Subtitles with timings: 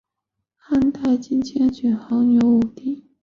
[0.55, 3.03] 汉代今州境属牦牛羌地。